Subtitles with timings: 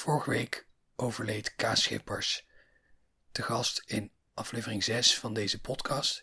[0.00, 0.66] Vorige week
[0.96, 2.46] overleed Kaas Schippers,
[3.32, 6.22] te gast in aflevering 6 van deze podcast.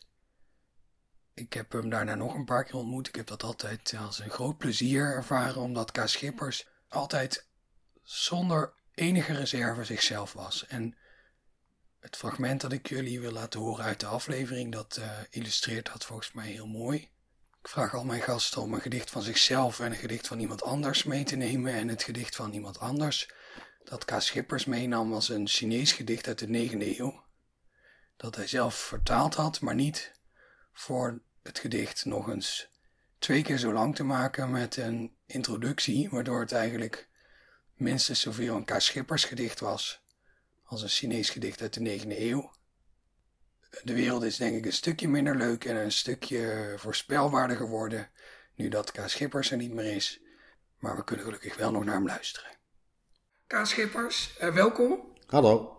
[1.34, 3.08] Ik heb hem daarna nog een paar keer ontmoet.
[3.08, 7.48] Ik heb dat altijd als een groot plezier ervaren, omdat Kaas Schippers altijd
[8.04, 10.66] zonder enige reserve zichzelf was.
[10.66, 10.98] En
[12.00, 16.06] het fragment dat ik jullie wil laten horen uit de aflevering, dat uh, illustreert dat
[16.06, 17.12] volgens mij heel mooi.
[17.62, 20.64] Ik vraag al mijn gasten om een gedicht van zichzelf en een gedicht van iemand
[20.64, 21.74] anders mee te nemen.
[21.74, 23.30] En het gedicht van iemand anders
[23.90, 24.12] dat K.
[24.18, 27.24] Schippers meenam was een Chinees gedicht uit de 9e eeuw.
[28.18, 30.12] Dat hij zelf vertaald had, maar niet
[30.74, 32.70] voor het gedicht nog eens
[33.20, 37.10] twee keer zo lang te maken met een introductie, waardoor het eigenlijk
[37.74, 38.80] minstens zoveel een K.
[38.80, 40.04] Schippers gedicht was
[40.64, 42.52] als een Chinees gedicht uit de 9e eeuw.
[43.84, 48.10] De wereld is denk ik een stukje minder leuk en een stukje voorspelbaarder geworden
[48.56, 49.00] nu dat K.
[49.06, 50.20] Schippers er niet meer is,
[50.80, 52.57] maar we kunnen gelukkig wel nog naar hem luisteren.
[53.48, 53.66] K.
[53.66, 55.00] Schippers, uh, welkom.
[55.26, 55.78] Hallo.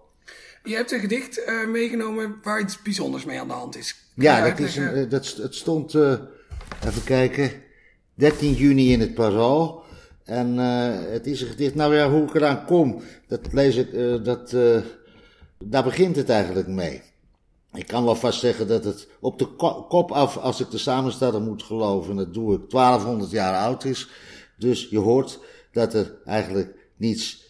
[0.65, 3.97] Je hebt een gedicht uh, meegenomen waar iets bijzonders mee aan de hand is.
[4.15, 7.53] ja, dat is een, dat, het stond, even kijken,
[8.15, 9.85] 13 juni in het Parool.
[10.25, 13.93] En het is een gedicht, nou ja, hoe ik eraan kom, dat lees ik,
[14.25, 14.51] dat,
[15.59, 17.03] daar begint het eigenlijk mee.
[17.73, 19.47] Ik kan wel vast zeggen dat het op de
[19.89, 24.09] kop af, als ik de samensteller moet geloven, dat doe ik, 1200 jaar oud is.
[24.59, 25.41] Dus je hoort
[25.73, 27.47] dat er eigenlijk niets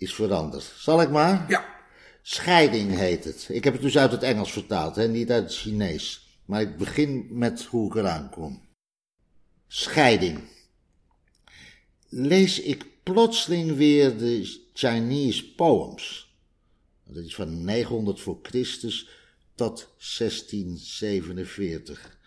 [0.00, 0.72] is veranderd.
[0.76, 1.44] Zal ik maar?
[1.48, 1.78] Ja.
[2.22, 3.48] Scheiding heet het.
[3.50, 6.38] Ik heb het dus uit het Engels vertaald, hè, niet uit het Chinees.
[6.44, 8.68] Maar ik begin met hoe ik eraan kom.
[9.66, 10.40] Scheiding.
[12.08, 16.34] Lees ik plotseling weer de Chinese poems.
[17.04, 19.08] Dat is van 900 voor Christus
[19.54, 22.18] tot 1647.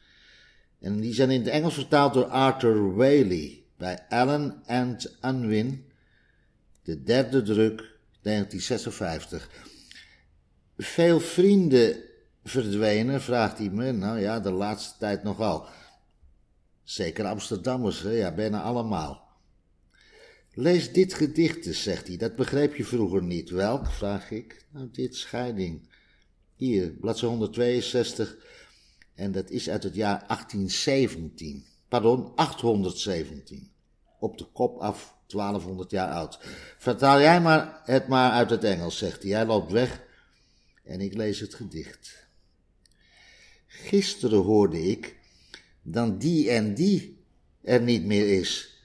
[0.80, 5.92] En die zijn in het Engels vertaald door Arthur Waley bij Allen and Unwin
[6.84, 7.78] de derde druk,
[8.22, 9.50] 1956.
[10.78, 12.04] Veel vrienden
[12.44, 13.92] verdwenen, vraagt hij me.
[13.92, 15.68] Nou ja, de laatste tijd nogal.
[16.84, 18.12] Zeker Amsterdammers, hè?
[18.12, 19.24] ja, bijna allemaal.
[20.54, 22.18] Lees dit gedicht eens, zegt hij.
[22.18, 23.50] Dat begreep je vroeger niet.
[23.50, 24.66] Welk, vraag ik.
[24.70, 25.90] Nou, dit scheiding.
[26.56, 28.38] Hier, bladzijde 162.
[29.16, 31.66] En dat is uit het jaar 1817.
[31.88, 33.73] Pardon, 817.
[34.24, 36.40] Op de kop af 1200 jaar oud.
[36.78, 39.32] Vertaal jij maar het maar uit het Engels, zegt hij.
[39.32, 40.02] Hij loopt weg
[40.84, 42.28] en ik lees het gedicht.
[43.68, 45.18] Gisteren hoorde ik
[45.82, 47.26] dat die en die
[47.62, 48.82] er niet meer is.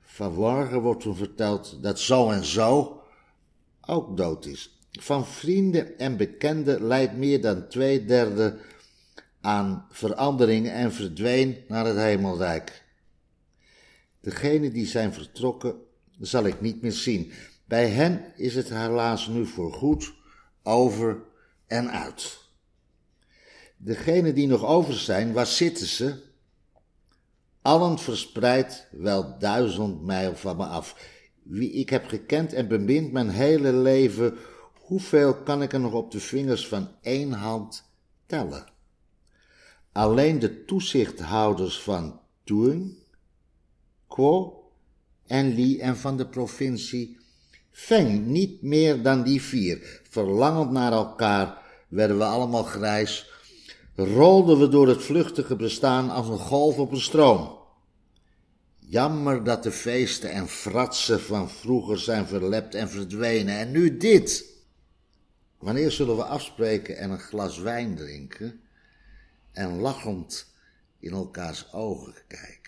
[0.00, 3.02] Vanmorgen wordt me verteld dat zo en zo
[3.80, 4.78] ook dood is.
[4.90, 8.58] Van vrienden en bekenden leidt meer dan twee derde
[9.40, 12.88] aan veranderingen en verdween naar het hemelrijk.
[14.20, 15.74] Degene die zijn vertrokken,
[16.18, 17.32] zal ik niet meer zien.
[17.64, 20.12] Bij hen is het helaas nu voorgoed
[20.62, 21.22] over
[21.66, 22.38] en uit.
[23.76, 26.28] Degene die nog over zijn, waar zitten ze?
[27.62, 31.18] Allen verspreid wel duizend mijl van me af.
[31.42, 34.36] Wie ik heb gekend en bemind mijn hele leven,
[34.74, 37.84] hoeveel kan ik er nog op de vingers van één hand
[38.26, 38.64] tellen?
[39.92, 42.99] Alleen de toezichthouders van Toen,
[44.10, 44.62] Quo
[45.26, 47.18] en Li en van de provincie
[47.70, 50.00] Feng, niet meer dan die vier.
[50.10, 53.30] Verlangend naar elkaar werden we allemaal grijs,
[53.94, 57.58] rolden we door het vluchtige bestaan als een golf op een stroom.
[58.78, 63.58] Jammer dat de feesten en fratsen van vroeger zijn verlept en verdwenen.
[63.58, 64.44] En nu dit.
[65.58, 68.60] Wanneer zullen we afspreken en een glas wijn drinken
[69.52, 70.46] en lachend
[70.98, 72.59] in elkaars ogen kijken?